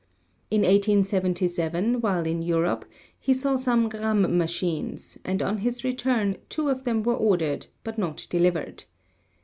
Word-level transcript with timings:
In 0.49 0.61
1877 0.61 2.01
while 2.01 2.25
in 2.25 2.41
Europe 2.41 2.85
he 3.19 3.35
saw 3.35 3.55
some 3.55 3.87
Gramme 3.87 4.35
machines, 4.35 5.19
and 5.23 5.43
on 5.43 5.59
his 5.59 5.83
return 5.83 6.37
two 6.49 6.69
of 6.69 6.85
them 6.85 7.03
were 7.03 7.13
ordered 7.13 7.67
but 7.83 7.99
not 7.99 8.25
delivered. 8.31 8.85